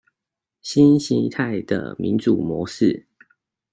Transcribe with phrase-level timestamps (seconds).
[0.63, 3.05] 新型態的民主模式